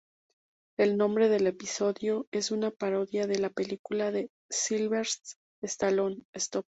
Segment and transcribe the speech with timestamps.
[0.79, 6.65] El nombre del episodio es una parodia de la película de Sylvester Stallone "Stop!